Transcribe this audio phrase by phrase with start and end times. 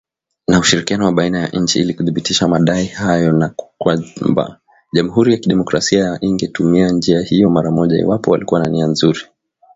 [0.47, 4.59] Na ushirikiano wa baina ya nchi ili kuthibitisha madai hayo na kwamba
[4.93, 9.19] Jamuhuri ya kidemokrasia ya ingetumia njia hiyo mara moja iwapo walikuwa na nia nzuri